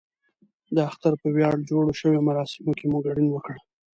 د 0.75 0.77
اختر 0.89 1.13
په 1.21 1.27
ویاړ 1.35 1.55
جوړو 1.69 1.91
شویو 1.99 2.25
مراسمو 2.29 2.71
کې 2.79 2.85
مو 2.91 2.97
ګډون 3.05 3.27
وکړ. 3.31 3.55